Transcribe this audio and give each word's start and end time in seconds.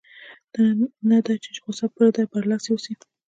نه 1.09 1.17
دا 1.25 1.33
چې 1.43 1.49
غوسه 1.63 1.87
پر 1.95 2.07
ده 2.15 2.23
برلاسې 2.33 2.69
اوسي. 2.71 2.93